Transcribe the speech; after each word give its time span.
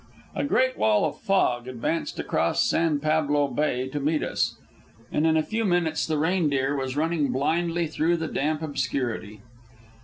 A 0.33 0.43
great 0.43 0.79
wall 0.79 1.05
of 1.05 1.19
fog 1.19 1.67
advanced 1.67 2.17
across 2.17 2.65
San 2.67 2.99
Pablo 2.99 3.47
Bay 3.47 3.87
to 3.89 3.99
meet 3.99 4.23
us, 4.23 4.57
and 5.11 5.27
in 5.27 5.37
a 5.37 5.43
few 5.43 5.63
minutes 5.63 6.07
the 6.07 6.17
Reindeer 6.17 6.75
was 6.75 6.97
running 6.97 7.31
blindly 7.31 7.85
through 7.85 8.17
the 8.17 8.27
damp 8.27 8.63
obscurity. 8.63 9.41